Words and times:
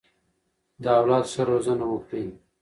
د 0.83 0.85
اولاد 0.99 1.25
ښه 1.33 1.41
روزنه 1.49 1.85
وکړئ. 1.89 2.27